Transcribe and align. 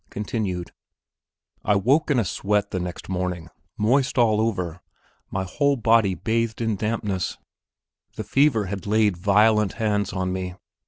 I 1.63 1.75
woke 1.75 2.09
in 2.09 2.17
a 2.17 2.25
sweat 2.25 2.71
the 2.71 2.79
next 2.79 3.07
morning, 3.07 3.49
moist 3.77 4.17
all 4.17 4.41
over, 4.41 4.81
my 5.29 5.43
whole 5.43 5.75
body 5.75 6.15
bathed 6.15 6.59
in 6.59 6.75
dampness. 6.75 7.37
The 8.15 8.23
fever 8.23 8.65
had 8.65 8.87
laid 8.87 9.15
violent 9.15 9.73
hands 9.73 10.11
on 10.11 10.33
me. 10.33 10.55